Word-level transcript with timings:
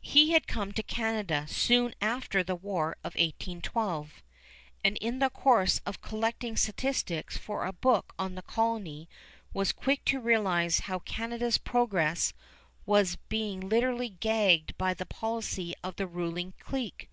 He 0.00 0.30
had 0.30 0.46
come 0.46 0.72
to 0.72 0.82
Canada 0.82 1.44
soon 1.46 1.94
after 2.00 2.42
the 2.42 2.56
War 2.56 2.92
of 3.04 3.12
1812, 3.16 4.22
and 4.82 4.96
in 4.96 5.18
the 5.18 5.28
course 5.28 5.82
of 5.84 6.00
collecting 6.00 6.56
statistics 6.56 7.36
for 7.36 7.66
a 7.66 7.72
book 7.74 8.14
on 8.18 8.34
the 8.34 8.40
colony 8.40 9.10
was 9.52 9.72
quick 9.72 10.02
to 10.06 10.18
realize 10.20 10.80
how 10.88 11.00
Canada's 11.00 11.58
progress 11.58 12.32
was 12.86 13.16
being 13.28 13.68
literally 13.68 14.08
gagged 14.08 14.74
by 14.78 14.94
the 14.94 15.04
policy 15.04 15.74
of 15.84 15.96
the 15.96 16.06
ruling 16.06 16.54
clique. 16.58 17.10